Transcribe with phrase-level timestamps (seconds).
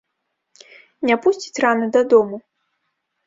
[1.09, 2.37] Не пусціць рана дадому.